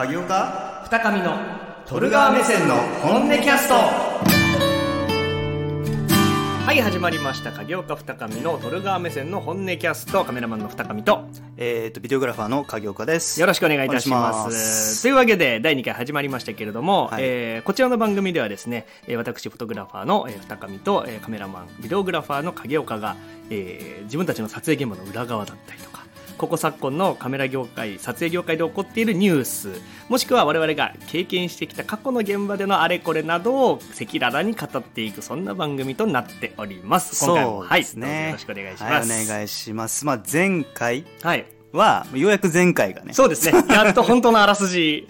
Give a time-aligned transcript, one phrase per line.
[0.00, 0.82] 影岡？
[0.90, 1.36] 二上の
[1.84, 3.74] トルガー目線の本音キャスト。
[6.64, 7.52] はい始まりました。
[7.52, 10.24] 影岡二上のトルガー目線の本音キャスト。
[10.24, 11.28] カメラマンの二上と。
[11.58, 13.38] えっ、とビデオグラファーの影岡です。
[13.40, 14.36] よろしくお願いいたします。
[14.36, 15.02] お願いします。
[15.02, 17.22] というわけで第2回始まりましたけれども、はい。
[17.22, 23.16] えーこちらの番組ではですねえー私フォトグラファーの、えー二上と、えーカメラマンビデオグラファーの影岡が、
[23.50, 25.89] えー自分たちの撮影現場の裏側だったりとか
[26.40, 29.68] ここ昨今のカメラ業界撮影業界で起こっているニュース
[30.08, 37.26] もしくは我々が経験してきた過去の現場でのあれこれなどを赤裸々に語っていくそんな番組となっております。
[37.26, 40.06] 今回もそうですね、はい、よろしくお願いします、はいお願いします。
[40.06, 43.12] まあ前回はいはようやく前回がね。
[43.12, 43.62] そうですね。
[43.68, 45.06] やっと本当のあらすじ。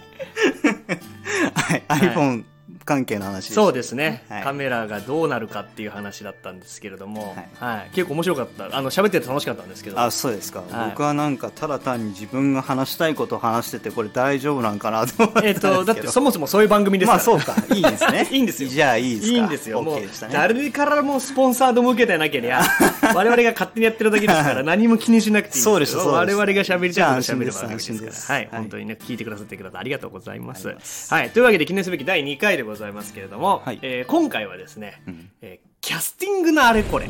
[1.55, 2.43] はい、はい iPhone
[2.91, 3.55] 関係の話でした。
[3.55, 4.43] そうですね、はい。
[4.43, 7.87] カメラがどうなるかっていう話だったんですけれども、ははい。
[7.87, 8.75] い結構面白かった。
[8.77, 9.99] あの喋ってて楽しかったんですけど。
[9.99, 10.89] あそうですか、はい。
[10.89, 17.17] 僕はなんかただ単に自分が話したいことを話しててこれ大丈夫なんかなと思ってえっ、とだってそもそもそういう番組ですから。
[17.17, 17.55] まあそうか。
[17.73, 18.27] いいですね。
[18.31, 18.69] いいんですよ。
[18.69, 19.33] じゃあいいですか。
[19.33, 22.61] いいんですよ、もうね誰からもスポンサード向けてなけりゃ
[23.15, 26.37] 我々が勝手にやってるだけですから何も気にしなくていいんそうですそう我です。
[26.37, 28.35] 々が喋りたいこと喋ればじゃあわけですから。
[28.35, 28.61] はい、はい。
[28.61, 30.67] 本当にね聞いてくださってくださってありがとうございます。
[30.67, 30.79] ありがとうござい。
[30.79, 31.29] ますはい。
[31.29, 32.80] というわけで記念すべき第2回でございます
[33.13, 33.79] けれども、はい。
[33.81, 35.29] えー今回はですね、うん。
[35.41, 37.09] えーキャスティングのあれこれ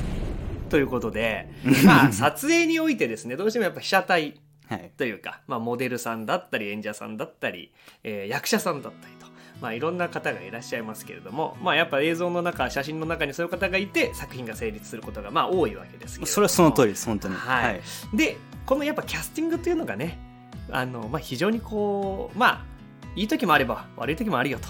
[0.70, 1.50] ということで
[1.86, 4.92] まあ撮影においてですねどうしてもやっぱ被写体はい。
[4.96, 9.26] というか、まあ、モデルさんだったり演者さんだったり、えー役者さんだったりと、
[9.60, 17.36] まあ、いろんな方がいらっしゃいますけれども、まあ、やっぱ映像の中写真の中にそういう方がいて作品が成立することがまあ多いわけですけそれはその通りです本当に。
[17.36, 17.82] はい。
[18.14, 20.18] でこのやっぱキャスティングというのがね
[20.72, 22.66] あの、まあ、非常にこうまあ
[23.16, 24.70] いい時もあれば悪い時もあるよと。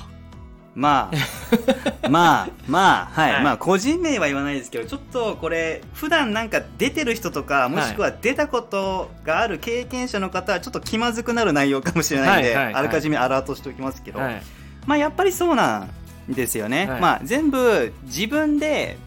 [0.74, 1.18] まあ
[2.10, 3.44] まあまあはい、はい。
[3.44, 12.74] まあ個人名は言わないですけどちょっとこれ普段なんか出てる人とかもしくは出たことがある経験者の方はちょっと気まずくなる内容かもしれないんで、はいはいはい。
[12.76, 14.42] あらかじめアラートしておきますけど、はい。
[14.86, 15.88] まあやっぱりそうな
[16.30, 17.02] んですよね、はい。
[17.02, 18.98] まあ全部自分で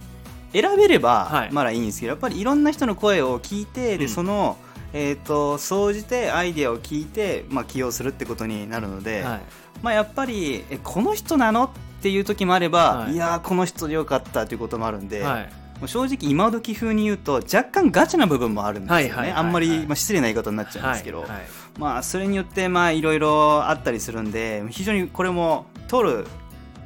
[0.53, 1.49] 選べればはい。
[1.51, 4.11] まだいいんですけど、やっぱりいろんな人の声を聞いてで、うん。
[4.11, 4.59] その
[4.97, 9.43] えー、と総じてアイデアを聞いて、まあ、起用するってことになるので、はい
[9.83, 11.71] まあ、やっぱりえこの人なのっ
[12.03, 13.15] ていう時もあれば、はい。
[13.15, 15.53] い、やーこの人でよかったということもあるんで、はい。
[15.81, 21.41] もう正直今時風に言うと若干ガチな部分もあるんですよね、あんまり、まあ、失礼な言い方になっちゃうんですけど、はいはい
[21.79, 26.27] まあ、それによってまあいろいろあったりするんで非常にこれも撮る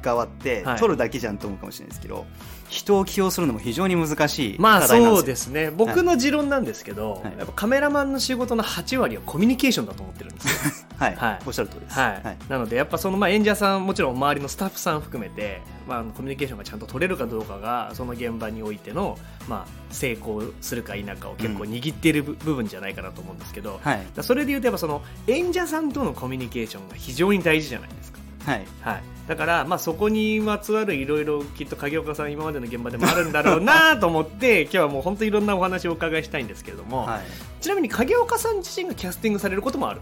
[0.01, 0.79] 側って、はい。
[0.79, 2.25] 撮るだけじゃんと思うかもしれないですけど
[2.69, 7.37] 人を起用するのも非常に難しいまあそうでですすね僕の持論なんですけど、はい。
[7.37, 11.15] やっぱカメラマンの仕事の8割はコミュニケーションだと思ってるんです はい。
[11.15, 11.39] はい。
[11.45, 12.37] おっしゃる通りです、はい。
[12.49, 19.17] なのでやっぱそのまあ演者さんもちろん周りのスタッフさん含めて、まあ、コミュニケーションがちゃんと取れるかどうかがその現場においての、
[19.47, 24.05] まあ、成功するか否かを結構握っている部部分じゃないかなと思うんですけど、はい。
[24.13, 28.19] らそれでいうとやっぱその演者さんとのコミュニケーションが非常に大事じゃないですか。
[28.45, 28.65] はい。
[28.81, 37.21] はい、だから、まあ、そこにまつわるいろいろきっと影岡さん今までの現場でもあるんだろうなと思って今日はもう本当いろんなお話をお伺いしたいんですけれども、はい。
[37.61, 40.01] ちなみに影岡さん自身がキャスティングされることもある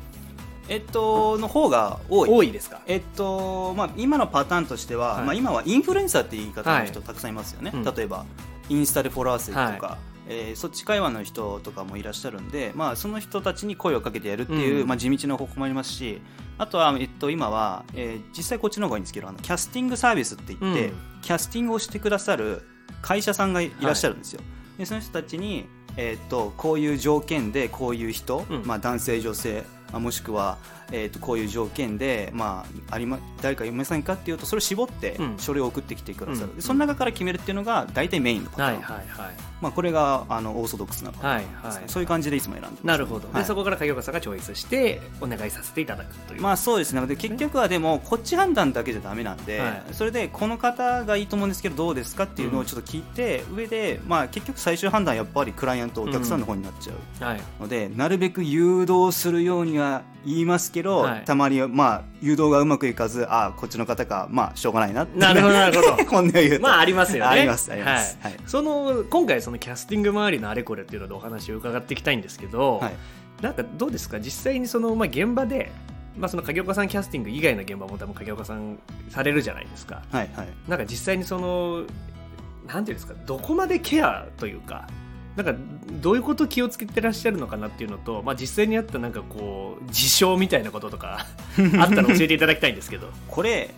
[0.69, 2.29] えっとの方が多い。
[2.29, 2.81] 多いですか？
[2.87, 5.25] えっとまあ、今のパターンとしては、はい。
[5.25, 7.83] まあ、今はインフルエンサーって言い方の人はいたくさんいますよね、うん。
[7.83, 8.25] 例えば
[8.69, 9.97] インスタでフォロワー数とか、は
[10.29, 14.87] えーそっち会話の人とかもいらっしゃるんで、まあ、その人たちに声をかけてやるっていう、うん。
[14.87, 16.21] まあ、地道な方法もありますし
[16.57, 20.93] あとは、えっと、今は、えー実際こっちの方がいいんですけどあのキャスティングサービスって言って、うん。
[21.21, 22.61] キャスティングをしてくださる
[23.01, 24.41] 会社さんがいらっしゃるんですよ、
[24.77, 28.63] でその人たちに、えーっとこういう条件でこういう人、うん。
[28.65, 30.57] まあ、男性女性もしくは、
[30.91, 35.37] えー、とこういう条件で、まあ、ありま誰かいませんかっていうとそれを絞ってうん。
[35.37, 36.55] 書類を送ってきてくださる、うん。
[36.55, 39.35] でその中から決めるっていうのが大体メインのパターン、はいはいはい。
[39.61, 41.39] まあ、これがあのオーソドックスなパターン。
[41.39, 41.83] ですね、はいはい。
[41.87, 43.41] そういう感じでいつも選んでます、なるほど、はい。
[43.41, 47.05] でそこから影岡さんがチョイスしてお願いさせていただくという、まあそうですね。
[47.07, 49.83] で結局はでもこっち判断だけじゃダメなんで、はい。
[49.93, 57.41] それでこの方がいいと思うんですけどどうですかっていうのをちょっと聞いて、上で、まあ、結局最終判断はやっぱりクライアントお客さんの方になっちゃうはい。
[57.59, 61.25] ので、なるべく誘導するようには言いますけど、はい。
[61.25, 66.03] たまにはまあ誘導がうまくいかずああこっちの方かまあしょうがないなってなるほどなるほど。
[66.09, 66.61] 本音を言うと。
[66.61, 67.29] まあありますよね。
[67.29, 68.17] ありますあります。
[68.21, 68.31] はい。
[68.33, 68.41] はい。
[68.47, 72.93] その今回そのキャスティング周りのあれこれっていうのでお話を伺っていきたいんですけど、はい。
[73.41, 74.19] なんかどうですか？
[74.19, 75.71] 実際にその、まあ、現場で、
[76.17, 78.79] まあ、その影岡さんキャスティング以外の現場も多分影岡さん
[79.09, 80.01] されるじゃないですか。
[80.11, 80.47] はいはい。
[80.67, 81.83] なんか実際にその
[82.65, 83.13] なんていうんですか？
[83.27, 84.87] どこまでケアというか
[85.37, 85.55] なんか
[86.01, 91.27] どういうことを気をつけてらっしゃるのかなっていうのと、まあ、実際にあったなんかこう事象みたいなこととか
[91.79, 93.07] あったら教えていただきたいんですけど。
[93.29, 93.73] これ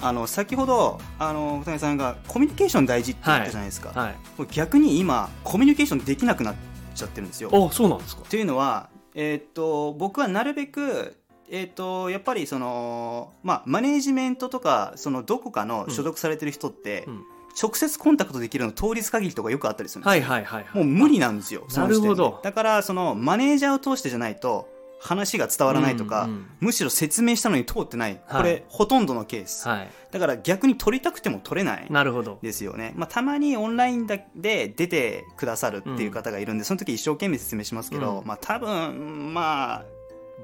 [0.00, 4.14] あの先ほどあの二人さんがコミュニケーション大事って言ったじゃないですか、はい。
[4.36, 6.54] これ逆に今コミュニケーションできなくなっ
[6.94, 7.50] ちゃってるんですよ。
[7.52, 8.22] あそうなんですか。
[8.28, 11.16] というのは、えーっと僕はなるべく
[11.50, 17.24] えっ、とやっぱりそのまあマネージメントとかそのどこかの所属されてる人って、うん
[17.60, 20.22] 直接コンタクトできるの当日限りとかよくあったりするんですよ。
[20.22, 20.76] はいはいはいはい。
[20.76, 22.40] もう無理なんですよなるほど。
[22.42, 24.68] だからそのマネージャーを通してじゃないと
[25.00, 28.20] 話が伝わらないとか、うんうんむしろ説明したのに通ってない。
[28.28, 29.88] これ、はいほとんどのケース、はい。
[30.10, 32.38] だから逆に取りたくても取れないなるほど。
[32.42, 38.26] ですよね、まあ、たまにオンラインだで出てくださるっていう方がいるんで、その時一生懸命説明しますけど、うん。
[38.26, 39.84] まあ多分まあ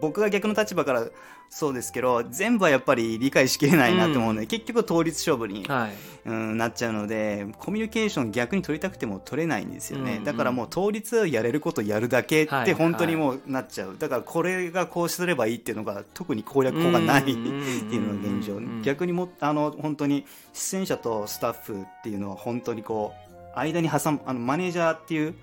[0.01, 1.07] 僕が逆の立場から
[1.51, 5.93] そうですけど全部はやっぱり理解しきれないなと思うので、結局統一勝負に、はい。
[6.27, 10.25] うん、なっちゃうのでコミュニケーション逆に取りたくても取れないんですよね、うんうん。
[10.25, 12.65] だからもう当日やれることやるだけっはい。
[12.65, 18.55] て本当にもうなっちゃう、だからこれがこうすればいいっていうのが特に攻略法がないっていうのが現状。
[18.55, 23.15] うんうんうんうん逆にもあの本当に出演者とスタッフっていうのは本当にこ
[23.55, 25.35] う間に挟むあのマネージャーっていう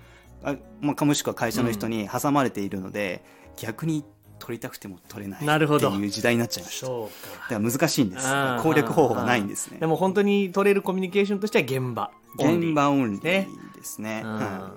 [0.44, 3.24] あ、まあ、かもしくは会社の人に挟まれているので、
[3.56, 4.04] 逆に
[4.42, 5.88] 取りたくても取れないなるほど。
[5.88, 6.86] っていう時代になっちゃいました。
[6.86, 7.48] そうか。
[7.50, 8.26] だから難しいんです。
[8.62, 9.78] 攻略方法がないんですね。
[9.78, 13.48] でも本当に取れるコミュニケーションとしては現場現場オンリね。
[13.72, 14.22] ーですね。
[14.24, 14.72] うんは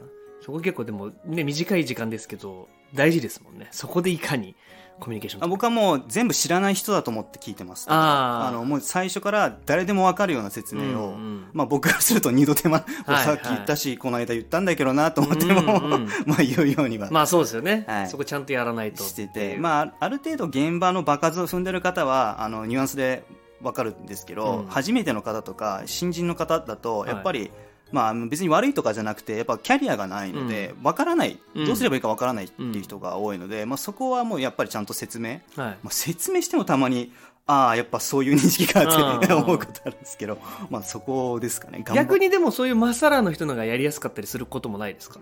[0.45, 3.67] そこ結構でもね短い時間ですけど大事ですもんね。
[3.71, 4.55] そこでいかに
[4.99, 5.41] コミュニケーション。
[5.41, 7.87] いあ僕はもう全部知らない人だと思って聞いてます。
[7.89, 17.09] あのもう最初から誰でも分かるような説明を、うんうんまあ、僕からすると二度手間、はいさっき言ったしこの間言ったんだけどなと思っても、うんうん まあ言うようには。
[17.11, 18.09] まあそうですよね、はい。
[18.09, 23.25] そこちゃんとやらないとしてってまあある程度現場の場数を踏んでる方はあのニュアンスで
[23.61, 24.67] 分かるんですけど、うん。
[24.67, 27.51] 初めての方とか新人の方だとはいやっぱり、
[27.91, 31.39] まあ、別に悪いとかじゃなくてやっぱキャリアがないので、分からない。
[31.55, 31.65] うん。
[31.65, 35.41] どうすればいいか分からないっていう人が多いので、まあ、そこはもうやっぱりちゃんと説明、はい。
[35.55, 37.11] まあ、説明してもたまに
[37.47, 40.39] ああやっぱそういう認識かってうん 思うことあるんですけど、
[40.71, 41.83] まあ、そこですかね。
[41.93, 45.19] 逆にでもそういうまっさらの人のがやりやすかったりすることもないですか？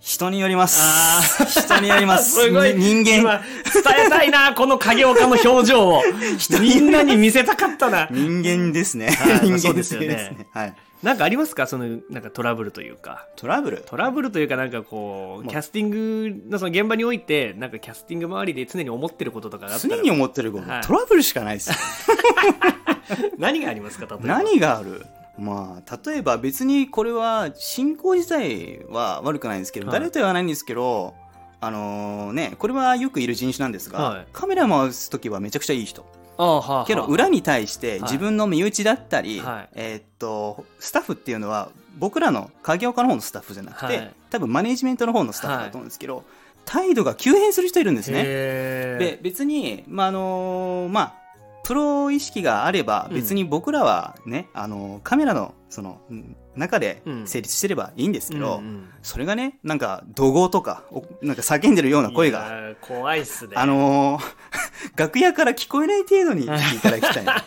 [0.00, 0.80] 人によります。
[0.82, 2.32] あ 人によります。
[2.42, 2.74] すごい。
[2.74, 3.20] 人間。
[3.20, 3.38] 今
[3.72, 6.02] 伝えたいなこの影岡の表情を。
[6.60, 8.08] みんなに見せたかったな。
[8.10, 9.16] 人間ですね。
[9.42, 10.48] 人間ですよね。
[10.52, 11.66] はい、なんかありますか？
[11.66, 13.26] そのなんかトラブルというか。
[13.36, 13.82] トラブル？
[13.84, 15.50] トラブルというかなんかこうまあ。
[15.50, 19.96] キャスティングのその現場においてなんかキャスティング周りで常に思ってることとかがあったら。
[19.96, 20.82] 常に思ってること、はい。
[20.82, 21.76] トラブルしかないですよ。
[23.38, 24.06] 何がありますか？
[24.06, 24.26] 例えば。
[24.26, 25.04] 何がある？
[25.38, 29.98] まあ例えば別にこれは進行自体は悪くないんですけど、はい。
[29.98, 31.14] 誰とは言わないんですけど
[31.60, 34.26] あのーねこれはよくいる人種なんですが、はい。
[34.32, 36.04] カメラ回す時はめちゃくちゃいい人
[36.86, 38.02] けどはあ裏に対してい。
[38.02, 39.68] 自分の身内だったり、はい。
[39.74, 44.14] えーっとスタッフっていうのは僕らの影岡の方のスタッフじゃなくて、はい。
[44.30, 46.24] 多分マネージメントの方のスタッフだと思うんですけど、
[46.64, 48.22] 態度が急変する人いるんですね。
[48.24, 51.14] へで別に、まああのまあ、
[51.64, 53.14] プロ意識があればうん。
[53.14, 62.74] 別に僕らはね、あのカメラのそのうん中でうん成立してればいいんですけど、うんうんそれがねなんか怒号とかおなんか叫んでるような声いが。
[62.80, 64.22] 怖いっすねあのー
[64.96, 67.44] 楽屋から聞こえない程度に 聞いていただきたいな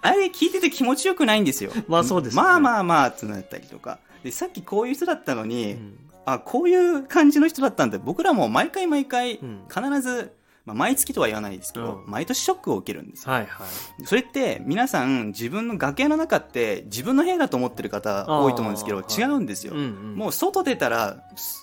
[0.00, 1.70] あれ聞いてて気持ちよくないんですよ。
[1.88, 3.98] まあそうですよねまあまあまあってなったりとか。
[4.24, 7.98] で、さっきこういう人だったのに、うんあ、こういう感じの人だったんだ。
[7.98, 10.32] 僕らも毎回毎回、うん必ず、
[10.68, 12.10] まあ、毎月とは言わないですけど、うん。
[12.10, 13.32] 毎年ショックを受けるんですよ。
[13.32, 14.04] はいはい。
[14.04, 19.72] それって、皆さん、自分の楽屋の中って、自分の部屋だと思ってる方多いと思うんですけど、違うんですよ。
[19.72, 20.14] うんうん。
[20.16, 21.22] もう外出たら、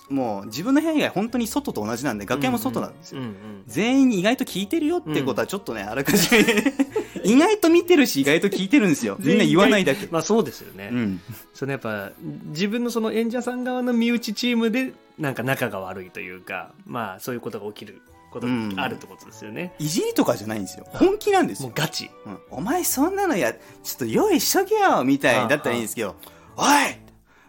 [0.09, 3.21] もう自分の部屋以外本当に外と同じなんで、楽屋も外なんですよ。
[3.21, 3.63] うんうん。
[3.67, 6.43] 全員意外と聞いてるよってことはちょっとね、あらかじめ
[7.25, 9.17] 意外と見てるし意外と聞いてるんですよ。
[9.19, 11.21] みんな言わないだけ、まあそうですよね、うん、
[11.53, 12.11] そのやっぱ
[12.45, 18.01] 自分のその演者さん側の身内チームでなんか仲が悪いというかまあそういうことが起きる
[18.39, 20.85] ことがあるってことですよね、いじりとかじゃないんですよ。
[20.89, 22.11] 本気なんですよ、もうガチ。
[22.25, 22.39] うん。
[22.51, 23.59] お前そんなのやちょ
[23.95, 26.15] っと用意しとけよみたいだったらいいんですけど
[26.57, 26.65] おい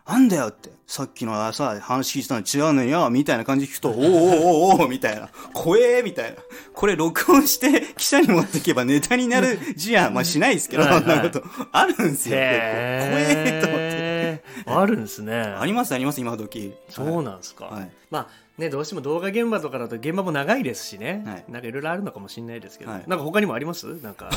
[0.06, 0.70] なんだよって。
[0.86, 5.28] さっきのさ話聞いてたの違うのよみたいな感じで聞くと おーおーおーおーみたいな。
[5.52, 6.36] 怖えみたいな。
[6.74, 11.00] これ録音して記者に持っていけばネタになる事案 まあしないですけどはいはい。
[11.00, 11.42] そんなこと。
[11.72, 12.36] あるんですよ。
[12.36, 14.76] 怖えと思って。
[14.80, 15.40] あるんですね。
[15.40, 16.72] ありますあります今時。
[16.88, 17.90] そうなんですか、はい。
[18.10, 21.44] まあねどうしても動画現場とかだと現場も長いですしね、はい。
[21.48, 23.04] なんかいろいろあるのかもしれないですけど、はい。
[23.06, 23.86] なんか他にもあります？
[24.02, 24.30] なんか。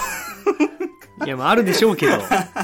[1.26, 2.14] いやまああるでしょうけど。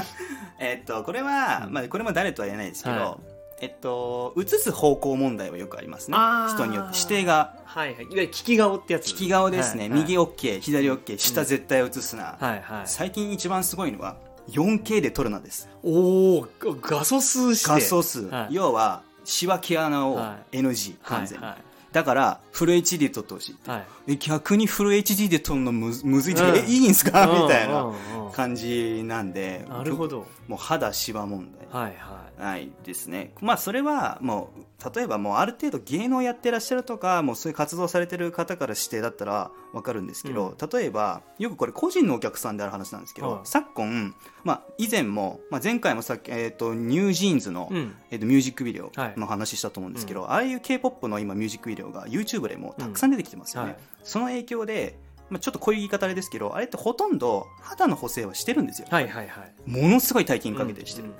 [0.58, 3.18] えっと、これは、まあ、これも誰とは言えないですけど、は
[3.60, 6.16] えっと、映す方向問題はよくありますね。
[6.18, 6.46] あ。
[6.50, 6.54] ー。
[6.54, 6.98] 人によって。
[6.98, 8.04] 指定が、はいはい。
[8.04, 9.08] いわゆる利き顔ってやつ。
[9.08, 9.84] 利き顔ですね。
[9.84, 9.90] はい。
[9.90, 10.00] はい。
[10.00, 12.36] 右 OK、左 OK、下絶対映すな。
[12.40, 12.82] はいはい。
[12.86, 14.16] 最近一番すごいのは、
[14.48, 15.68] 4K で撮るなです。
[15.82, 16.46] おお
[16.80, 17.68] 画素数して。
[17.68, 18.28] 画素数。
[18.28, 18.54] はい。
[18.54, 21.44] 要は、シワ毛穴をは NG、はい完全に。
[21.44, 21.56] はい
[21.92, 23.56] だから、フル HD で撮ってほしい。
[23.70, 27.26] はいえ逆にフル HD で撮るのむむずいって、うんえ、いいんすか？
[27.26, 27.92] みたいなうんう
[28.24, 29.64] んうん感じなんで。
[29.66, 31.82] なるほどもう肌シワ問題。
[31.82, 33.32] はいはないですね。
[33.40, 44.14] まあそれはもう例えばもうある程度芸能やってらっしゃるとかもうそういう活動されてる方から指定だったらわかるんですけど、例えばよくこれ個人のお客さんである話なんですけど、はい昨今、
[44.44, 47.94] まあ、以前も、まあ、前回もさっき、えー、とニュージーンズの、うん。
[48.10, 49.14] えー、とミュージックビデオはい。
[49.16, 53.74] の話したと思うんですけど、ああいう k p o p の今ミュージックビデオが YouTube でもたくさん出てきてますよね、うん。
[53.74, 53.82] はい。
[54.02, 54.98] その影響で、
[55.30, 59.70] まあ、ちょっとこういう言い方あれですけどあれってほとんど肌の補正はしてるんですよ、はいはいはい。
[59.70, 61.14] ものすごい大金かけてしてる、うん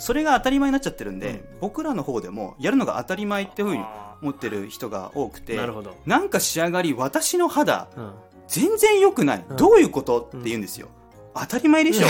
[0.00, 5.96] それが当たり前になっちゃってるんで、僕らの方でもやるのが当たり前っていうふうにあ思ってる人が多くてなるほど。
[6.06, 8.10] なんか仕上がり私の肌うん。
[8.48, 9.56] 全然良くない、うん。
[9.56, 10.20] どういうこと？
[10.20, 10.88] って言うんですよ、
[11.34, 12.06] 当たり前でしょ。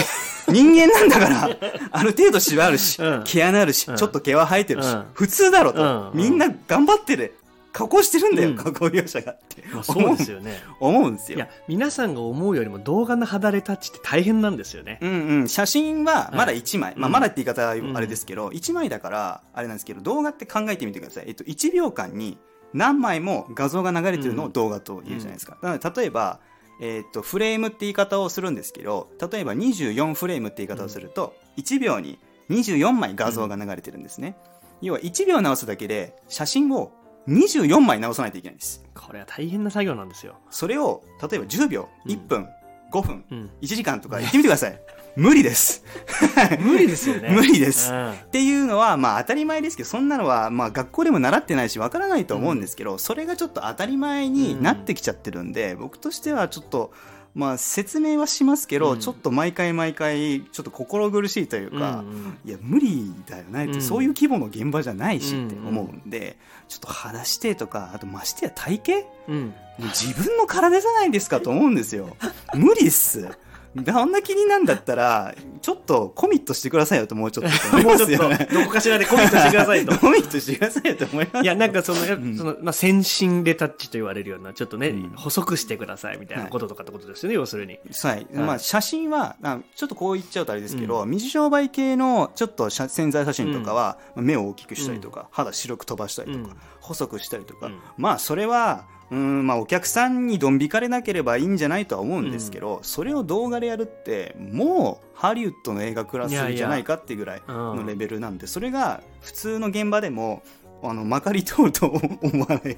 [0.50, 1.56] 人間なんだから。
[1.90, 3.24] ある程度シワあるし、うん。
[3.24, 3.96] 毛穴あるし、うん。
[3.96, 5.04] ちょっと毛は生えてるし、うん。
[5.12, 6.18] 普通だろと、うん。
[6.18, 7.34] みんな頑張ってる
[7.72, 8.56] 加工してるんだよ、うん。
[8.56, 9.62] 加工業者がって。
[9.72, 10.60] まあそうですよね。
[10.80, 11.38] 思うんですよ。
[11.38, 14.98] いや皆さんが思うよりも動画の肌レタッチって大変なんですよね。
[15.00, 17.12] うんうん、写真はまだ1枚、まあ、うん。
[17.12, 22.38] まだって言い方はあれですけど、1枚だからあれなんですけど動画って考えてみてください、えっと、1秒間に
[22.72, 26.40] 何枚も画像が流れてるのを動画と言うじゃないですか、なので例えば、
[26.80, 34.36] えっとフレームって言い方をするんですけど例えば24フレームって言い方をすると、1秒に24枚画像が流れてるんですね、
[34.80, 36.92] 要は1秒直すだけで写真を
[37.30, 38.84] 24枚直さないといけないんです。
[38.94, 40.34] これは大変な作業なんですよ。
[40.50, 42.12] それを例えば10秒うん。
[42.12, 42.48] 1分、
[42.92, 43.50] 5分うん。
[43.62, 44.80] 1時間とか言ってみてください。
[45.16, 45.84] 無理です。
[46.60, 47.30] 無理ですよね。
[47.34, 47.92] 無理です。
[47.92, 48.12] うん。
[48.12, 56.92] っていうのは、まあ当たり前ですけど、そんなのは、まあ学校でも習ってないし、わからないと思うんですけど、それがちょっと当たり前になってきちゃってるんで、僕としてはちょっと、
[57.34, 58.98] まあ説明はしますけど、うん。
[58.98, 62.04] ちょっと毎回毎回、ちょっと心苦しいというか、
[62.44, 63.82] いや、無理だよねって、うん。
[63.82, 66.36] そういう規模の現場じゃないしってうん思うんで、
[66.68, 69.08] ちょっと話してとか、あとましてや体型？
[69.28, 69.46] うん。
[69.46, 72.16] もう自分の体じゃないですかと思うんですよ。
[72.54, 73.28] 無理っす。
[73.76, 77.76] あんな気になんだったら、ちょっとコミットしてくださいよともうちょっと。
[77.76, 78.54] 思 いもうちょっと。
[78.54, 79.96] どこかしらでコミットしてくださいと。
[79.98, 81.44] コミットしてくださいよと思います。
[81.44, 82.36] いや、なんかその、やん。
[82.36, 85.12] その、まあ、先進レタッチと言われるような、ちょっとね、うん。
[85.14, 87.78] 細くしてくださいみたいなこととかってことですよね、要するに。
[88.02, 88.26] はい。
[88.32, 96.56] まあ、写真は、あちょっとこう言っちゃうとあれですけど、水商売系のちょっと写潜在写真とかは、まあ目を大きくしたりとか、肌白く飛ばしたりとか、うん。
[96.80, 107.54] 細くしたりとか、うんまあ、それは、うん、まあ、お客さんにドン引かれなければいいんじゃないとは思うんですけど、それを動画でやるって、もう、ハリウッドの映画クラスじゃないかっていうぐらいうん。
[107.54, 110.42] のレベルなんで、それが普通の現場でも、
[110.82, 112.76] あの、まかり通ると思わない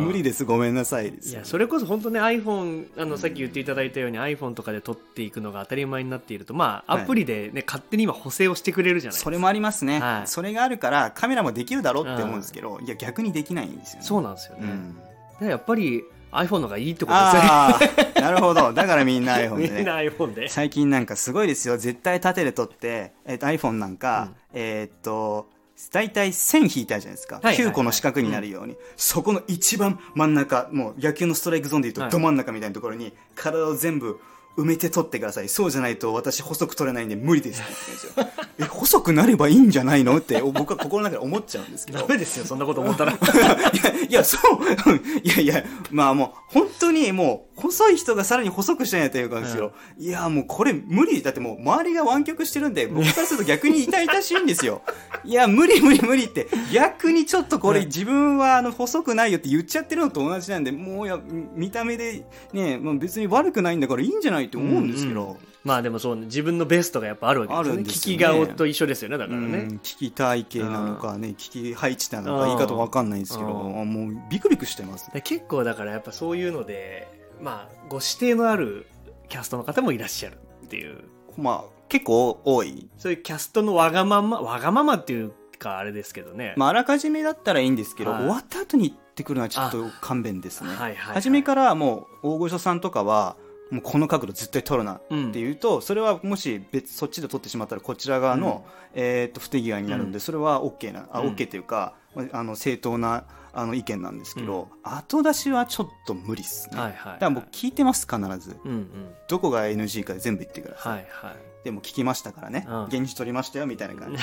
[0.00, 7.02] 無理です、ごめんなさいいや、それこそ本当ね、iPhone、あの、さっき言っていただいたように iPhone とかで撮っていくのが当たり前になっていると、まあ、はい。
[7.04, 9.24] アプリでね、勝手に今補正をしてくれるじゃないですか。
[9.24, 10.26] それもありますね、はい。
[10.26, 14.04] それがあるからカメラもできるだろうって思うんですけど、いや逆にできないんですよね。
[14.04, 14.64] そうなんですよね。
[14.64, 14.96] うん。
[14.96, 15.02] で
[15.40, 18.20] やっぱり iPhone の方がいいってことですよね。
[18.20, 18.72] なるほど。
[18.72, 19.68] だからみんな iPhone で。
[19.68, 20.48] みんなね iPhone で。
[20.48, 21.76] 最近なんかすごいですよ。
[21.76, 24.60] 絶対縦で撮って、えっと iPhone なんか、うん。
[24.60, 25.48] えーっと
[25.92, 27.72] 大体線引いてあるじゃないですか、はいはいはい。
[27.72, 32.10] 9個の四角になるように、そこの一番真ん中もう野球のストライクゾーンでいうはい。
[32.10, 34.18] とど真ん中みたいなところに体を全部
[34.56, 40.16] 埋めて撮ってくださいそうじゃないと私細く撮れないんで無理ですって言ってるんですよえ細くなればいいんじゃないの？
[40.16, 43.12] って僕は心の中で思っちゃうんですけどダメですよ、そんなこと思ったら。
[43.12, 49.72] いや、いや、そう、いやいや、まあもう、本当にもう、細い人がさらに細くしたいなというかですよ。
[49.96, 51.22] いや、もうこれ無理。
[51.22, 54.82] だってもう、周りが湾曲してるんで、僕からすると逆に痛々しいんですよ。
[55.24, 61.20] いや、無理無理無理って、逆にちょっとこれ自分はあの、細くないよって言っちゃってるのと同じなんで、もういや、
[61.54, 65.22] 見た目でね、まあ、別に悪くないんだからいいんじゃないって思うんですけど。
[65.24, 67.70] うんうんまあでもそうね、自分のベストがやっぱあるわけですよね。
[67.72, 69.64] あるんです聞き顔と一緒ですよね、だからうね。
[69.64, 75.10] ん聞き体型なのかね、聞き配置なのかうん言い方わかんないんですけど、うんもうビクビクしてます。
[75.12, 77.08] で結構だからやっぱそういうので、
[77.42, 78.86] まあ、ご指定のある
[79.28, 81.04] キャストの方もいらっしゃるっていう。
[81.36, 82.88] まあ、結構多い。
[82.96, 86.54] そういうキャストのわがまま、わがままっていうかあれですけどね。
[86.56, 90.70] まあ、あらかじめだったらいいんですけど、はい終わった後に言ってくるのはちょっと勘弁ですね。
[90.70, 93.36] はいはいはい初めからもう、大御所さんとかは、
[93.70, 101.94] もうこの角度絶対撮るなっていうと、それはもし別、そっちで撮ってしまったらこちら側の、えーっと、不手際になるんで、それは OK な、あ、うん OK というか、
[102.32, 106.80] あの、正当な、あの、意見なんですけど、後出しはちょっと無理っすね。
[106.80, 107.12] はいはい。
[107.14, 108.56] だから僕聞いてます、必ず。
[108.64, 108.88] うんうん。
[109.28, 110.92] どこが NG か全部言ってください。
[110.92, 111.36] はいはい。
[111.64, 112.66] でも聞きましたからね。
[112.68, 114.22] うん現地取りましたよ、みたいな感じ。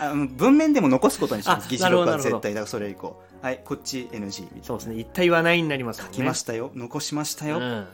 [0.00, 1.66] あの文面でも残すことにします。
[1.66, 2.54] あ議事録は絶対。
[2.54, 3.20] だからそれ以降。
[3.42, 4.64] はい、こっち NG みたいな。
[4.64, 4.98] そうですね。
[4.98, 6.16] 一体はないになりますもんね。
[6.16, 6.70] 書きましたよ。
[6.74, 7.58] 残しましたよ。
[7.58, 7.86] うん。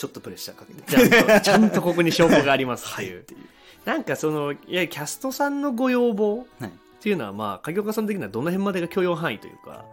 [0.00, 0.82] ちょっとプレッシャーかけて。
[0.82, 3.20] ちゃんと、ちゃんとここに証拠がありますっていう。
[3.20, 3.40] っていう。
[3.84, 6.70] なんかその、いや、キャストさんのご要望はい。
[6.70, 9.84] っていうのは、まあ、影岡さん的にはどの辺までが許容範囲というか。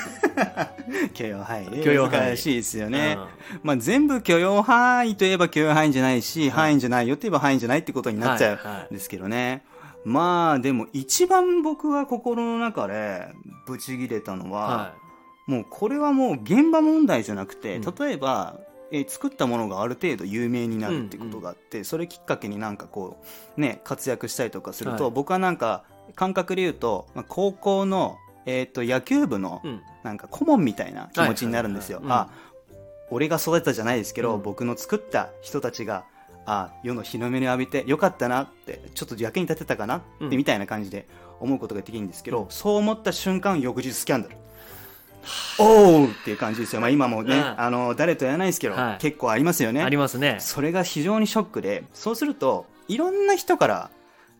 [1.12, 1.84] 許容範囲。
[1.84, 3.18] 許容範囲難しいですよね。
[3.52, 9.64] うんまあ全部許容範囲といえば許容範囲じゃないし、範囲じゃないよって言えば範囲じゃないってことになっちゃはいはいうんですけどね。
[10.04, 13.28] まあでも一番僕が心の中で
[13.66, 14.94] ブチギレたのは、は
[15.46, 18.60] もうこれはもう現場問題じゃなくて、うん例えば、
[18.92, 23.22] えー作ったものがある程度有名になるってことがあって、それきっかけになんかこ
[23.56, 25.12] うね活躍したりとかすると、はい。
[25.12, 28.16] 僕はなんか感覚で言うと、まあ、高校の、
[28.46, 29.82] えー、と野球部のうん。
[30.04, 32.00] なんか顧問みたいな気持ちになるんですよ。
[32.06, 32.28] あ
[33.10, 34.42] 俺が育てたじゃないですけど、うん。
[34.42, 36.04] 僕の作った人たちが
[36.44, 40.30] あ世の日の目に浴びてよかったなってちょっと役に立てたかなって、うん。
[40.30, 41.08] みたいな感じで
[41.40, 42.50] 思うことができるんですけど、うん。
[42.50, 44.36] そう思った瞬間翌日スキャンダル
[45.58, 47.60] おーっていう感じですよ、まあ、今もね、うん。
[47.60, 48.98] あの誰とやらないですけど、はい。
[48.98, 49.82] 結構ありますよね。
[49.82, 50.36] ありますね。
[50.40, 53.90] それが非常にショックでそうするといろんな人から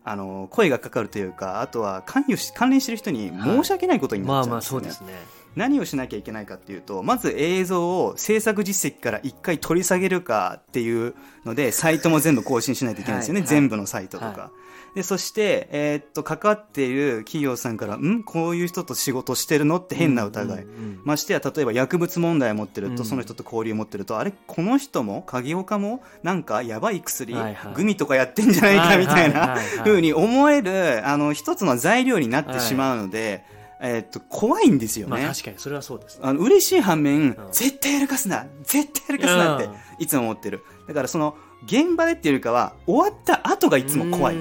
[0.04, 5.46] あの声がかかるというかあとは関与し関連してる人に申し訳ないことになまあまあっちゃうんですよね、そうですね。
[5.56, 11.14] 何をしなきゃいけないかっていうとまず映像を制作実績から一回取り下げるかっていう
[11.44, 13.48] のでサイトも全部更新しないといけないんですよね、はい。
[13.48, 14.50] 全部のサイトとか、は
[14.96, 18.22] でそして、えーっと関わっている企業さんからん？
[18.24, 19.76] こういう人と仕事してるの？
[19.76, 20.84] って変な疑い、うんうん。
[20.84, 23.04] うんましてや例えば薬物問題を持ってると、うん。
[23.04, 24.32] その人と交流を持ってるとあれ？
[24.46, 25.22] この人も？
[25.26, 26.02] 影岡も？
[26.22, 27.74] なんかやばい薬、はいはい。
[27.74, 28.96] グミとかやってんじゃないか？
[28.96, 29.78] みたいなはいはいはい。
[29.80, 33.44] はいふうに思えるあの一つの材料になってしまうので、
[33.82, 35.10] えーっと怖いんですよね。
[35.10, 36.22] まあ確かにそれはそうですね。
[36.24, 37.36] あの嬉しい反面、ん。
[37.52, 39.74] 絶対やらかすな絶対やらかすなってうん。
[39.98, 40.62] いつも思ってる。
[40.88, 41.36] だからその
[41.66, 44.36] 現場でっていうよりかは終わった後がいつも怖い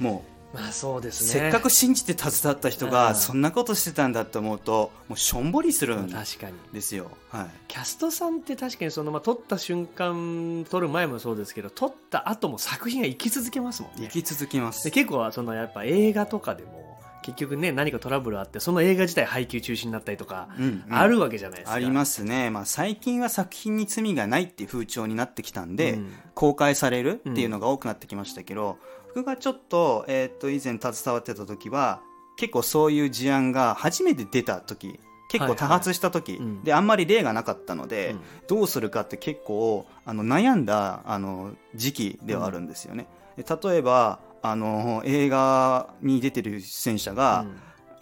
[0.00, 0.24] うんも
[0.54, 1.40] まあそうでう、すね。
[1.40, 2.92] せっかく信じて携わった人うん。
[2.92, 6.54] がそんなことしてたんだと思うともうしょんぼりするんまあ確かに。
[6.72, 7.10] ですよ。
[7.30, 7.46] はい。
[7.68, 14.08] キャストさんって確かにその、まあ、撮った瞬間撮る前もそうですけど撮った後も作品が生き続けますもんね。
[14.10, 14.84] 生き続きます。
[14.84, 16.86] で結構そのやっぱ映画とかでも
[17.22, 20.94] 結局ね何かトラブルあってその映画自体配給中止になったりとかうんうん。
[20.94, 26.12] あるわけじゃないですか、ありますね、まあ、最近は作品に罪がないっていう風潮になってきたんで、うん。
[26.34, 28.78] 公開されるっていうのが多くなってきましたけど、
[29.16, 32.02] 僕がちょっと,、えー、と以前携わってた時は
[32.36, 36.62] 結構そういう事案が初めて出た時結構多発した時、はいはいうん。
[36.62, 38.20] であんまり例がなかったので、うん。
[38.46, 43.08] どうするかって結構あの悩んだあの時期ではあるんですよね。
[43.36, 47.46] で例えばあの映画に出てる出演者が、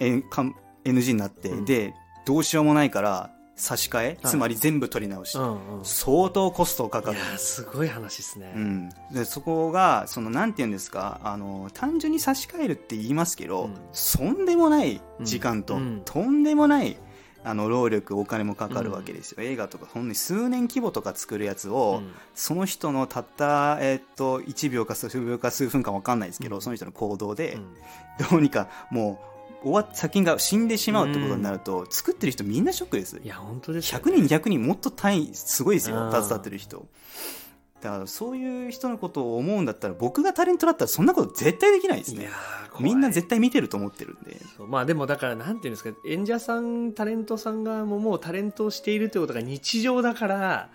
[0.01, 1.65] えかん NG になって、うん。
[1.65, 1.95] で
[2.27, 4.19] どうしようもないから差し替え、はい。
[4.25, 5.85] つまり全部取り直し、うんうん。
[5.85, 7.17] 相当コストかかる。
[7.17, 13.75] いやーすごい話ですね、うん、でそこがそのなんて言うんですかあの単純に差し替えるって言いますけど、うん。
[13.93, 16.03] そんでもない時間と、うん。
[16.05, 16.97] とんでもない
[17.47, 22.13] あの労力お金もかかるわけですよ、映画とかほんに数年規模とか作るやつを、うん。
[22.35, 26.63] その人のたった、えーっと1秒か数秒か数分か分かんないですけど、うん。
[26.63, 27.75] その人の行動で、うん。
[28.31, 29.34] どうにかもう
[29.65, 33.21] 終わっ作品が死んでしまうってことになると、作ってる人みんなショックです。
[33.23, 36.11] いや本当ですよ100人200人もっと単位すごいですようん。
[36.11, 36.87] 携わってる人。
[37.81, 42.23] だからそういう人のことを思うんだったら僕がタレントだったらそんなこと絶対できないですね。
[42.23, 42.85] いやー怖い。
[42.85, 44.37] みんな絶対見てると思ってるんで。
[44.67, 50.71] まあでもだからなんていうんですか演者さんタレントさんがもうもうタレントをしているということが日常だから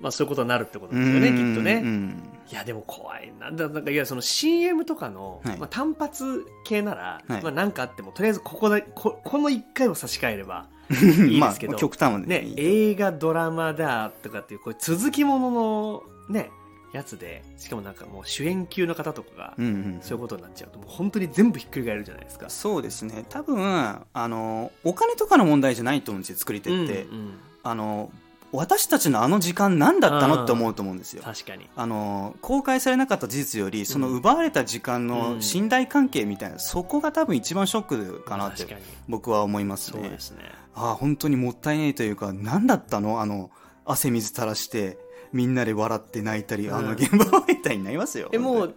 [0.00, 3.50] まあそういうことになるってことですよねきっとうねんいやでも怖いな。
[3.50, 5.56] だなんかいやその CM とかの、はい。
[5.56, 7.42] まあ、単発系なら、はい。
[7.42, 11.76] まあ何かあってもとりあえずここでここの1回を差し替えれば いいですけど。
[11.76, 12.26] 極端はね。
[12.26, 16.50] ね映画ドラマだとかっていうこう続きもののね
[16.92, 19.54] やつでしかもなんかもう主演級の方とかが
[20.02, 22.50] そういうことになっちゃうともう本当に全部ひっくり返るじゃないですか。
[22.50, 23.24] そうですね。
[23.30, 23.64] 多分
[24.12, 27.34] あのお金とかの問題じゃないと思うんですよ作り手って、うんうん。
[27.62, 28.12] あの
[28.52, 31.22] 私たちのあの時間何だったのって思うと思うんですよ。
[31.22, 31.68] 確かに。
[31.74, 38.66] あの公開されなかった事実よりその奪われた時間の信頼関係みたいな、そこが多分一番ショックかなって
[39.08, 40.02] 僕は思いますね。
[40.02, 40.38] そうですね。
[40.74, 43.20] ああ本当にもったいないというか何だったの？
[43.20, 43.50] あの
[43.84, 44.98] 汗水垂らして
[45.32, 46.74] みんなで笑って泣いたり、うん。
[46.74, 48.74] あの現場みたいになりますよえもう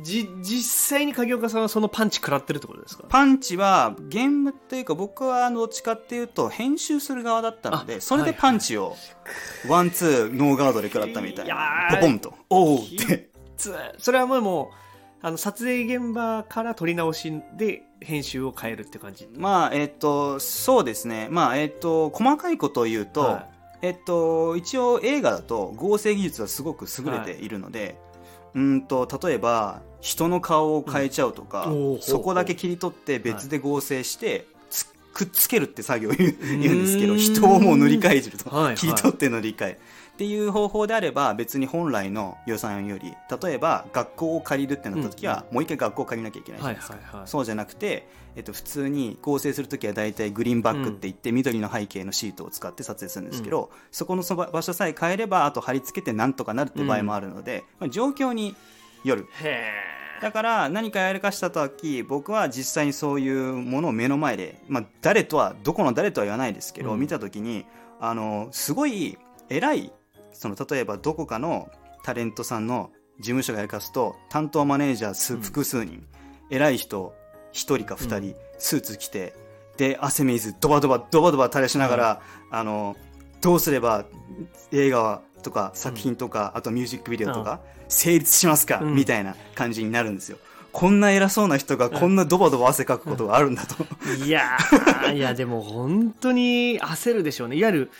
[0.00, 0.62] じ実
[0.98, 3.04] 際に影岡さんはそのパンチ食らってるってことですか？
[3.08, 8.96] パンチはゲームっていうか僕はあのどっちかっていうと編集する側だったのであそれでパンチを
[9.68, 11.90] ワンツーノーガードで食らったみたいな。
[11.90, 12.34] ーポポンと。
[12.48, 13.30] おおって。
[13.56, 19.28] つそれはもうもうあの撮影現場から撮り直しで編集を変えるって感じ？
[19.36, 21.28] まあえっ、とそうですね。
[21.30, 23.48] まあえっ、と細かいことを言うと、は
[23.82, 27.98] えっと、一応映画だと合成技術はすごく優れているので、
[28.54, 31.98] うんと例えば人の顔を変えちゃうとか、うん。
[32.00, 38.76] そこだけ切り取って別で合成して、つくっつけるって作業を言う言うんですけど人をもう塗り替えると、はいはい。
[38.76, 39.80] 切り取って塗り替え
[40.22, 48.06] っていう方法であれば別に本来の予算より例えば学校を借りるってなった時は、もう一回学校を借りなきゃいけないじゃないですか、そうじゃなくて、
[48.36, 58.54] えっと、普通に合成するときは大体グリーンバックって言って緑の背景のシートを使って撮影するんですけど、そこのそば場所さえ変えればあと貼り付けてなんとかなるって場合もあるので、まあ、状況に
[59.02, 59.26] よる。
[59.42, 59.72] へ
[60.20, 67.00] だから何かやらかした時僕は実際にそういうものを目の前で、まあ、誰とはどこの誰とは言わないですけど、うん。
[67.00, 67.66] 見た時に
[67.98, 69.92] あのすごい偉い
[70.32, 71.70] その例えばどこかの
[72.02, 75.40] タレントさんの事務所がやかすと担当マネージャー数うん。
[75.40, 76.06] 複数人、
[76.50, 77.14] 偉い人
[77.52, 79.34] 1人か2人、スーツ着て
[79.76, 82.96] で汗水ドバドバドバドバ垂らしながら、あの
[83.40, 84.04] どうすれば
[84.70, 88.94] 映画とか作品とか、あとミュージックビデオとか、成立しますか、うん。
[88.94, 90.38] みたいな感じになるんですよ。
[90.72, 93.84] こんな偉そうな人がこんなドバドバ汗かくことがあるんだと、
[94.24, 97.56] いやーいやでも本当に焦るでしょうね。
[97.56, 97.90] いわゆる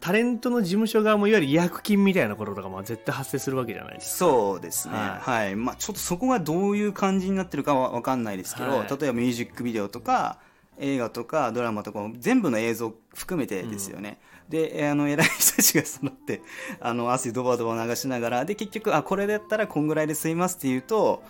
[0.00, 4.94] タレントの事務所側もいわゆる違約金みたいなこととかも絶対発生するわけじゃないですかそうですね。
[4.94, 5.56] ははい。
[5.56, 10.38] まあちょっとそこがどういう感じになってるかはわかんないですけど、はい例えばミュージックビデオとか、
[10.78, 14.18] 映画とかドラマとか全部の映像含めてですよね。
[14.48, 16.42] で、えーあの、偉い人たちがそろって、
[16.80, 21.22] あの、汗ドバドバ流しながら、で、結局、あ、これだったらこんぐらいで済みますって言うと、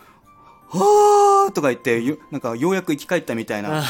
[0.68, 3.82] はーとか言って、よなんかようやく生き返ったみたいな、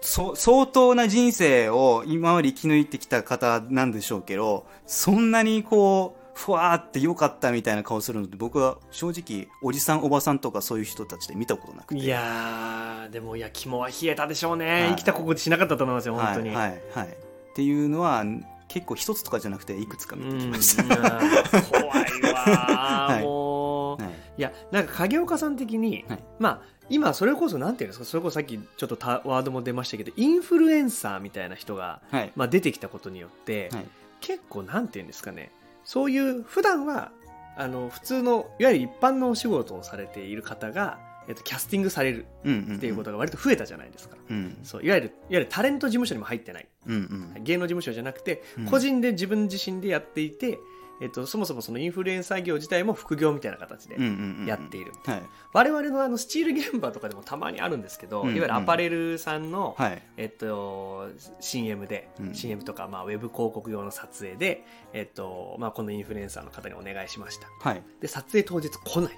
[0.00, 12.00] そ相当な人生を今まで生き抜いてきた方なんでしょうけど、そんなにこう、ふわーって良かったみたいな顔するのって僕は正直、おじさんおばさんとかそういう人たちで見たことなくて。
[12.00, 17.08] いやーでもいや肝は冷えたでしょうね、はい生きた心地しなかったと思いますよ本当に、はい、はい、はい。
[17.08, 18.24] っていうのは、
[18.70, 20.84] 結構一つとかじゃなくて、いくつか見てきうんました。
[20.84, 32.32] いやー怖いわー、は いもう、はいいやなんか影岡さん的に、はいまあ今それこそなんていうんですかそれこそさっきちょっとたワードも出ましたけどインフルエンサーみたいな人が、はい。
[32.36, 33.84] まあ、出てきたことによって、はい
[34.20, 35.50] 結構なんていうんですかね
[35.82, 37.10] そういう普段は
[37.56, 40.98] あの普通のいわゆる一般のお仕事をされている方が、
[41.30, 42.26] えっと、キャスティングされる。
[42.44, 44.58] っていうことが割と増えたじゃないですか、うん。
[44.64, 47.44] そういわゆるいわゆるタレント事務所にも入ってないうんうん。
[47.44, 50.58] 芸能事務所じゃなくて、うん個人で自分自身でやっていて、
[51.00, 53.96] えっと、そもそもそのインフルエンサー業自体も副業みたいな形で。
[54.44, 55.22] やっている、はい。
[55.52, 60.02] 我々のあのスチール現場とかでもたまにあるんですけど、うんうんいわゆるアパレルさんの、はい。
[60.16, 67.82] えっと、CM で、うん CM とか、まあ、ウェブ広告用の撮影で、えっとまあ、このインフルエンサーの方にお願いしましたはい。
[68.00, 69.12] で撮影当日来ない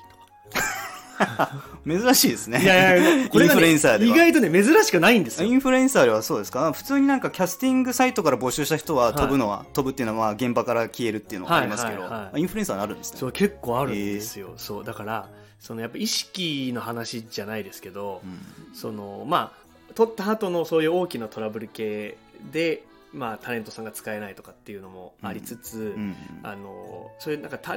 [1.86, 2.58] 珍しいですね。
[2.58, 4.14] といやいやこれが、インフルエね、ンサーでは。
[4.14, 5.48] 意外とね珍しくないんですよ。
[5.48, 6.72] インフルエンサーではそうですか？
[6.72, 12.30] 普通になんかキャスティングサイトから募集した人は飛ぶのは、飛ぶっていうのはまあ現場から消えるっていうのはありますけど、はいはいはい。
[12.34, 13.18] あインフルエンサーにあるんですね。
[13.18, 15.28] そう結構あるんですよ、そうだから
[15.60, 18.74] そのやっぱ意識の話じゃないですけど、うん。
[18.74, 19.62] そのまあ
[19.94, 22.16] 撮った後のそういう大きなトラブル系
[22.50, 22.82] で、
[23.12, 26.16] まあ、タレントさんが使えないとかっていうのもありつつ、うん。
[26.42, 27.76] あのそういうなんかた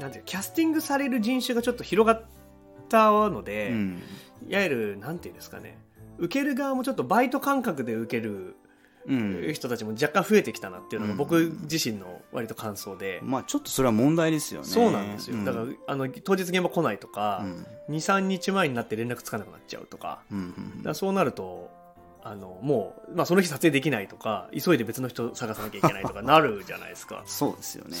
[0.00, 2.22] なんていうキャスティングされる人種がちょっと広がっ
[2.88, 4.02] たので、うん。
[4.48, 5.78] いわゆるなんていうんですかね。
[6.18, 8.56] 受ける側もちょっとバイト感覚で受ける
[9.06, 9.52] うん。
[9.52, 11.18] 人たちも若干増えてきたなっていうのがうん。
[11.18, 14.66] 僕自身の割と感想で、まあちょっとそれは問題ですよね。
[14.66, 15.44] そうなんですよ、うん。
[15.44, 17.44] だからあの当日現場来ないとか
[17.88, 17.96] う、ん。
[17.96, 20.22] 23日前になって連絡つかなくなっちゃうとか。
[20.30, 20.34] か
[20.84, 21.70] らそうなると
[22.26, 27.22] あのもう、まあ、その日撮影できないとか急いで別の人探さなきゃいけないとかなるじゃないですか。
[27.28, 27.94] そうですよね。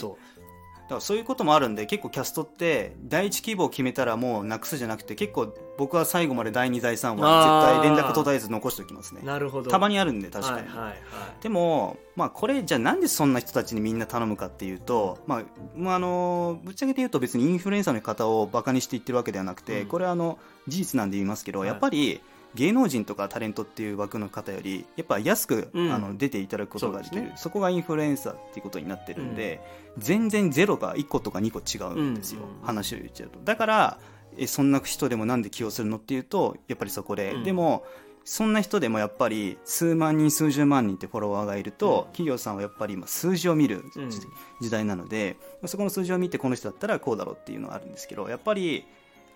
[0.88, 9.20] からそういうこともあるんで結構キャストって第一希望を決めたらもうなくすじゃなくて結構僕は最後まで第二第三は絶対連絡途絶えず残しておきますね。
[9.22, 9.70] うなるほど。
[9.70, 10.94] たまにあるんで確かに、はいはいはい。
[11.42, 15.42] でも、まあ、これじゃあなんでそんな人たちにみんな頼むかっていうと、まあ
[15.74, 19.88] まあ、あのぶっちゃけて言うと別にインフルエンサーの方をバカにして言ってるわけではなくて、うん。
[19.88, 21.68] これはあの事実なんで言いますけど、はい。
[21.68, 22.20] やっぱり
[22.54, 25.92] 芸能人とかタレントっていう枠の方よりやっぱ安く、うん。
[25.92, 27.22] あの出ていただくことができる。
[27.22, 29.60] そうですそこがインフルエンサーっていうことになってるんで、
[29.98, 33.38] 全然ゼロが1個とか2個違うんですよ、うん話を言っちゃうと。
[33.44, 33.98] だから
[34.36, 37.44] えそんな人でもなんで起用するのっていうとやっぱりそこで、うん。
[37.44, 37.84] でも
[38.26, 42.12] そんな人でもやっぱり数万人数十万人ってフォロワーがいると、うん。
[42.12, 44.10] 企業さんはやっぱり今数字を見るうん。
[44.10, 44.20] 時
[44.60, 45.36] 時代なので、
[45.66, 48.86] そこの数字を見てこの人だったらこうだろうっていうのがあるんですけどやっぱり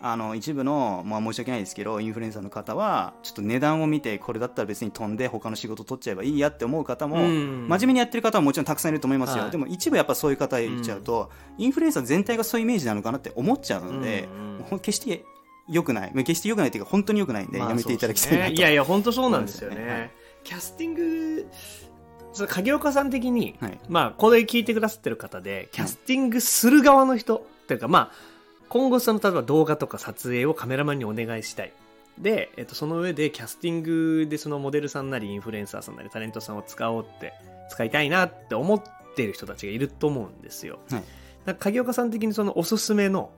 [0.00, 7.68] あの一部の、まあ、申し訳ないですけどインフルエンサーの方はちょっと値段を見てこれだったら別に飛んで他の仕事取っちゃえばいいやって思う方も、うん。
[7.68, 9.50] 真面目にやってる方はもちろんたくさんいると思いますよ、はい。
[9.50, 14.28] でも一部やっぱそういう方言っちゃうと、インフルエンサー全体がそういうイメージなのかなって思っちゃうので、
[14.82, 15.24] 決して
[15.68, 16.12] 良くない。
[16.14, 19.88] 決して良くないっていうか本当に良くないんで、まあやめていただきたいなとねいやいや本当そうなんですよね。
[19.88, 20.10] はい
[20.44, 21.46] キャスティング
[22.32, 28.12] その影岡さん的に、はいまあこれ聞いてくださってる方でキャスティングする側の人、というかまあ
[28.68, 31.72] 今後その例えば動画とか撮影をカメラマンにお願いしたい。
[32.18, 37.32] で、えっと、その上でキャスティングでそのモデルさんなりインフルエンサーさんなりタレントさんを使おうって
[37.70, 38.82] 使いたいなって思っ
[39.14, 40.80] てる人たちがいると思うんですよ。
[40.90, 41.00] はい。
[41.00, 41.04] だか
[41.46, 43.30] ら影岡さん的にそのおすすめの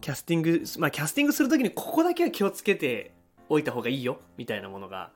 [0.00, 3.12] キャスティング、まあ、キャスティングするときにここだけは気をつけて
[3.48, 5.10] おいた方がいいよみたいなものが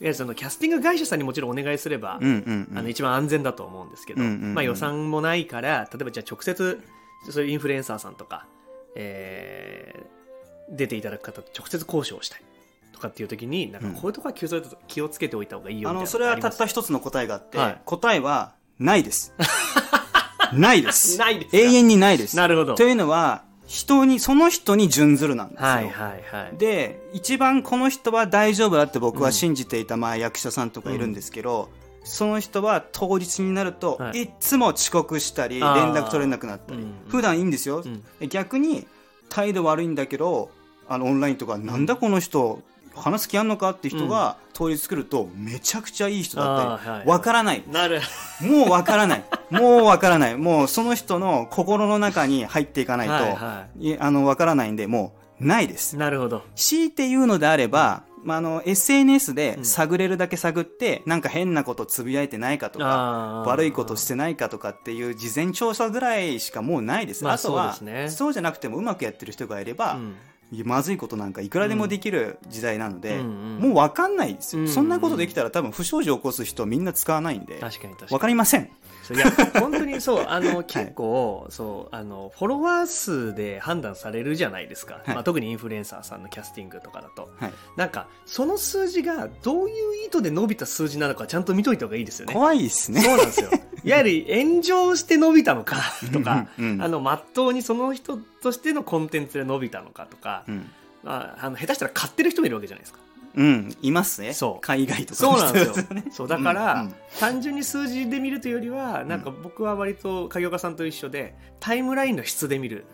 [0.00, 2.78] いやそのキャスティング会社さんにもちろんお願いすれば、うんうんうん。
[2.78, 4.54] あの一番安全だと思うんですけど、うんうんうん。
[4.54, 6.80] まあ、予算もないから例えばじゃあ直接
[7.28, 8.46] そういうインフルエンサーさんとか、
[8.94, 10.10] えー
[10.72, 12.42] 出ていただく方と直接交渉したい
[12.92, 17.80] とかっていう時になんかこういうところは気をつけて気をつけておいた方がいいよみたいなあのそれはたった一つの答えがあって、はい。
[17.84, 19.34] 答えはないです。
[20.52, 21.18] ないです。
[21.18, 21.56] ないですか？
[21.56, 22.36] 永遠にないです。
[22.36, 22.76] なるほど。
[22.76, 25.66] というのは、人に、その人に準ずるなんですよ。
[25.66, 26.56] はいはいはい。
[26.56, 31.68] で、一番この人は大丈夫だって僕は信じていた、まあ役者さんとかいるんですけど、
[32.04, 34.22] その人は当日になると、はい。
[34.22, 38.28] い、つも遅刻したり、連絡取れなくなったり、うん普段いいんですよ、ん。
[38.28, 38.86] 逆に
[39.28, 40.50] 態度悪いんだけど、
[40.88, 42.62] あのオンラインとか、なんだこの人、
[42.94, 47.62] 話す気あんのかって人が当日来ると、めちゃくちゃいい人だったり、わからない。
[47.70, 48.00] なる。
[48.40, 49.24] もうわからない。
[49.50, 50.36] もうわからない。
[50.36, 55.96] もうその人の心の中に入っていかないと、はいはいあの、わからないんで、もうないです。
[55.96, 56.42] なるほど。
[56.54, 67.24] 強いて言うのであれば、まあ、あの、SNS で探れるだけ探って、なんか変なことつぶやいてないかとか、悪いことしてないかとかっていう事前調査ぐらいしかもうないです。
[67.24, 68.08] まああとはそうね。
[68.08, 70.14] そうじゃなくてもうまくやってる人がいれば、うん。
[70.64, 78.12] まずいことなんかいくらでもできる時代なので、うんうんもうわかんないですよ、うんうんそんなことできたら多分不祥事を起こす人みんな使わないんで、確かに確かに。
[78.14, 78.70] わかりません。
[79.14, 85.14] そういや本当にそうあの結構、そうあのフォロワー数で判断されるじゃないですか、はい。
[85.14, 87.30] まあ、特にインフルエンサーさんのキャスティングとかだと。
[87.38, 87.52] はい。
[87.76, 92.34] なんかその数字がどういう意図で伸びた数字なのかちゃんと見といた方がいいですよね。
[92.34, 93.00] 怖いですね。
[93.00, 93.50] そうなんですよ。
[93.82, 95.76] いわゆる炎上して伸びたのか
[96.12, 96.82] とか、うんうん。
[96.82, 100.70] あのまっとうにその人としてのコンテンツで伸びたのかとか、うん。
[101.02, 102.98] まあ、あの下手したら買ってる人もいるわけじゃないですか
[103.34, 104.32] うん、いますね。
[104.32, 104.60] そう。
[104.60, 105.14] 海外とか。
[105.14, 105.86] そうなんですよ。
[106.10, 106.94] そうだから、うんうん。
[107.18, 112.84] 単純に数字で見るというよりはなんか僕は割と影岡さんと一緒でタイムラインの質で見る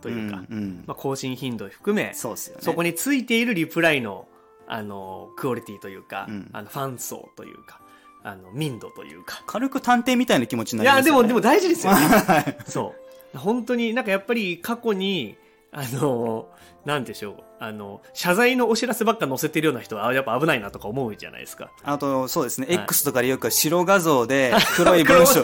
[0.00, 0.84] というか、うんうん。
[0.86, 2.62] まあ、更新頻度を含めそうですよね。
[2.62, 4.28] そこについているリプライの
[4.66, 6.50] あのクオリティというか、うん。
[6.52, 7.80] あのファン層というか
[8.22, 9.42] あの民度というか。
[9.46, 11.22] 軽く探偵みたいな気持ちにいやでなりますよね。
[11.22, 12.00] もでも大事ですよね。
[12.00, 12.56] はい。
[12.66, 12.94] そ
[13.34, 13.38] う。
[13.38, 15.36] 本当になんかやっぱり過去に
[15.70, 16.48] あの
[16.84, 17.44] なんでしょう。
[17.60, 21.70] あの謝罪のお知らせばっか載せてるような人はあやっぱ危ないなとか思うじゃないですか。
[21.82, 22.76] あと、そうですね、はい。
[22.76, 25.42] X とかでよく白画像で 黒い文章、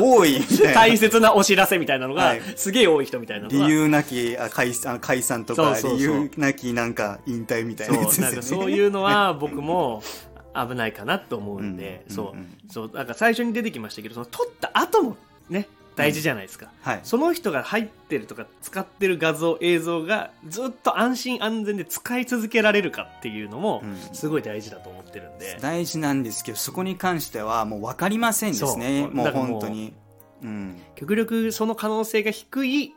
[0.00, 0.72] 多いみたいな。
[0.72, 2.42] 大切なお知らせみたいなのが、はい。
[2.56, 8.42] すげえ多い人みたいな理由なきあ解解散とか理由なきなんか引退みたいなやつですよね。
[8.42, 10.02] そうそういうのは僕も
[10.54, 12.56] 危ないかなと思うんで、うんそう、うん。
[12.70, 12.90] そう。
[12.94, 15.16] なんか最初に出てきましたけどその撮った後も
[15.50, 15.68] ね
[15.98, 17.00] 大事じゃないですか、はい。
[17.02, 29.08] その人が入ってるとか使ってる画像映像がずっと安心安全で使い続けられるかっていうのもうんすごい大事だと思ってるんで、大事なんですけど、そこに関してはもう分かりませんですね。
[29.12, 29.92] もう本当に。
[30.42, 30.80] うん。
[30.94, 32.94] 極力その可能性が低い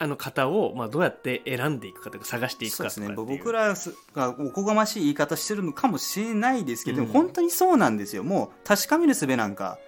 [0.00, 3.74] あの方を、まあ、どうやって選んでいくかとか探していくそうですねかとかっていう僕ら
[4.14, 9.78] がおこがましい言い方してるのかもしれないですけど、うん本当にそうなんですよもう確かめる術なんか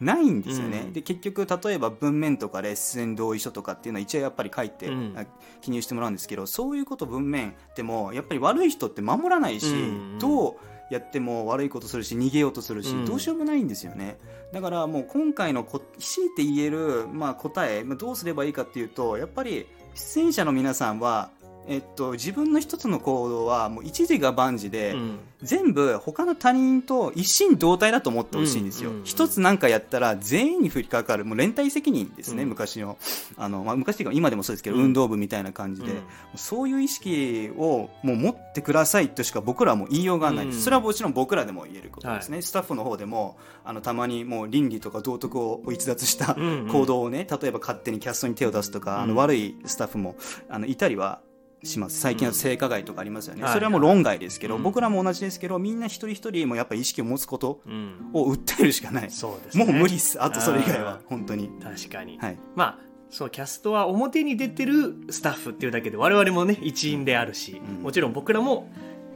[0.00, 0.92] ないんですよね、うん。
[0.92, 5.14] で結局例えば文面とかレッスン同意書とかっていうのは一応やっぱり書いて、うん。
[5.16, 5.24] あ
[5.60, 10.54] 記入してもらうんですけどそういうこと文面でもやっぱり悪い人って守らないし、うんどう
[10.90, 14.18] やっても悪いことするし逃げようとするし、うんどうしようもないんですよね。
[14.52, 21.30] だからもう今回のこ強いて言える、まあ、答え、まあ、どうすればいいかっていうとやっぱり出演者の皆さんは、
[21.68, 25.18] えっと、自分の一つの行動はもう一時が万事で、うん。
[25.42, 31.24] 全部他の他人と一心同体だと思ってほしいんですよ、うんうんうん一つなんかやったら全員に降りかかる。
[31.24, 32.48] もう連帯責任ですね、うん。
[32.50, 32.98] 昔の。
[33.36, 34.84] あの、まあ、昔っていうか今でもそうですけど、うん。
[34.84, 36.02] 運動部みたいな感じで、うん。
[36.36, 49.10] そういう意識をもう持ってくださいとしか僕らはもう言いようがないそれはもちろん僕らでも言えることですね、スタッフの方でもあのたまにもう倫理とか道徳を逸脱した行動をね、例えば勝手にキャストに手を出すとか、あうん。
[49.10, 50.16] の悪いスタッフも
[50.48, 51.20] あのいたりは
[51.62, 52.00] します。
[52.00, 58.10] 最近は性加害とかありますよね、はいそれはもう論外ですけど、うん僕らも同じですけどみんな一人一人もやっぱり意識を持つことうん。
[58.12, 59.64] を訴えるしかない、そうですね。
[59.64, 60.22] もう無理っす。
[60.22, 61.50] あとそれ以外はあ本当に。
[61.62, 62.38] 確かに、はい。
[62.54, 62.78] まあ
[63.10, 67.82] そうキャストは表に出てるスタッフっていうだけで我々もね一員であるし、うん。
[67.82, 68.70] もちろん僕らも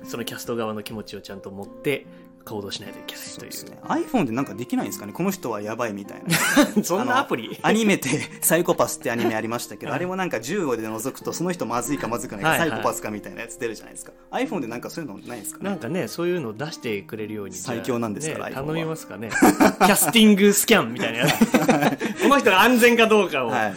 [0.05, 2.07] そのキャスト側の気持ちをちゃんと持って
[2.45, 3.35] 行動しないといけないという。
[3.35, 3.79] そうですね。
[3.85, 5.13] iPhone でなんかできないんですかね？
[5.13, 6.37] この人はやばいみたいな。
[6.85, 7.59] そんなアプリ？
[7.63, 8.09] アニメって
[8.41, 9.99] サイコパスってアニメありましたけど、はい。
[9.99, 12.71] あれもなんか15で覗くとその人まずいかまずくないか、はいはい。
[12.71, 14.13] サイコパスかみたいなやつ出るじゃないですか。
[14.33, 15.71] iPhone でなんかそういうのないですかね？
[15.71, 19.31] なんかねそういうのを出してくれるように最強なんですからね頼みますかね？
[19.31, 21.47] キャスティングスキャンみたいなやつ。
[22.23, 23.75] この人が安全かどうかを、はい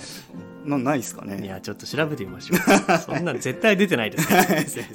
[0.66, 2.60] のないですかい、ねやちょっと調べてみましょう。
[3.00, 4.44] そんなん絶対出てないですから。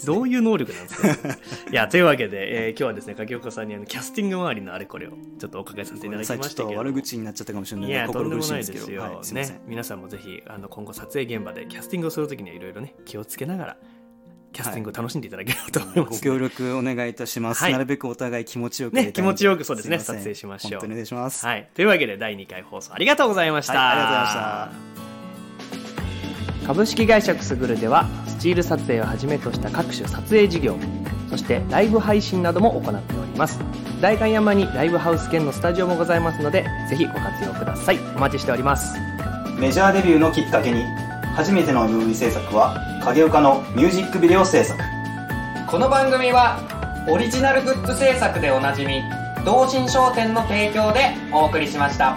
[0.04, 1.28] どういう能力なんですか？
[1.70, 6.78] いやというわけで、えー今日はですね柿岡さんにあのキャスティング周りのあれこれをちょっとお伺いさせていただきまちょっとしたけど。
[6.78, 7.90] 悪口になっちゃったかもしれない。
[7.90, 9.02] いや、とんでもないですすよ。
[9.02, 13.76] はい、ね、皆さんもぜひ、あの、今後撮影現場でキャスティングをするときにはいろいろね、気をつけながら、
[14.52, 16.10] キャスティングを楽しんでいただければと思います。
[16.10, 17.72] ご協力お願いいたします、はい。
[17.72, 20.84] なるべくお互い気持ちよくね気持ちよくそうですね撮影しましょう。
[20.84, 21.68] お願いします、はい。
[21.74, 23.74] というわけで、第2回放送ありがとうございました。
[23.74, 24.89] はいありがとうございました。
[26.70, 30.76] 株式会社くすぐるでは、スチール撮影をはじめとした各種撮影事業、
[31.28, 33.58] そしてライブ配信なども行っております。
[34.00, 37.98] 代官山にライブハウス兼のスタジオもございますのでぜひご活用ください。
[38.14, 38.96] お待ちしております。
[39.58, 40.84] メジャーデビューのきっかけに
[41.34, 44.80] 初めての MV 制作は影岡のミュージックビデオ制作。
[45.68, 46.60] この番組は
[47.08, 49.02] オリジナルグッズ制作でおなじみ
[49.44, 52.16] 同心商店の提供でお送りしました。